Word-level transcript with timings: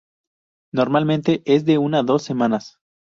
Normalmente, 0.73 1.43
es 1.45 1.63
de 1.65 1.77
una-dos 1.77 2.23
semanas. 2.23 2.79